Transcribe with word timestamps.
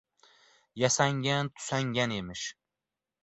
Yasangan-tusangan 0.81 2.09
emish. 2.19 2.45